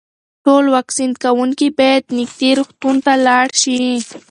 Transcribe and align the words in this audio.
ټول 0.45 0.65
واکسین 0.75 1.11
کوونکي 1.23 1.67
باید 1.79 2.03
نږدې 2.17 2.49
روغتون 2.59 2.95
ته 3.05 3.13
لاړ 3.25 3.47
شي. 3.61 3.79